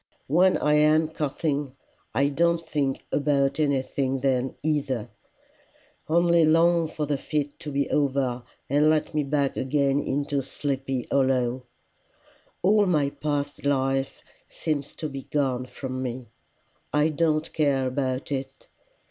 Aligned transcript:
When 0.25 0.57
I 0.57 0.73
am 0.77 1.09
coughing, 1.09 1.75
I 2.15 2.29
don't 2.29 2.67
think 2.67 3.05
about 3.11 3.59
anything 3.59 4.21
then 4.21 4.55
either 4.63 5.09
only 6.09 6.43
long 6.43 6.87
for 6.87 7.05
the 7.05 7.19
fit 7.19 7.59
to 7.59 7.71
be 7.71 7.87
over 7.91 8.41
and 8.67 8.89
let 8.89 9.13
me 9.13 9.23
back 9.23 9.55
again 9.57 9.99
into 9.99 10.41
Sleepy 10.41 11.05
Hollow. 11.11 11.67
All 12.63 12.87
my 12.87 13.11
past 13.11 13.63
life 13.63 14.21
seems 14.47 14.95
to 14.95 15.07
be 15.07 15.25
gone 15.29 15.67
from 15.67 16.01
me. 16.01 16.29
I 16.91 17.09
don't 17.09 17.53
care 17.53 17.85
about 17.85 18.31
it. 18.31 18.69